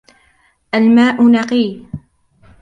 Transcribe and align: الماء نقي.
الماء 0.73 1.23
نقي. 1.29 1.79